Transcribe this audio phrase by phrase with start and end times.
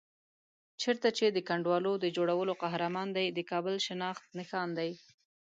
[0.81, 4.91] چېرته چې د کنډوالو د جوړولو قهرمان دی، د کابل شناخت نښان دی.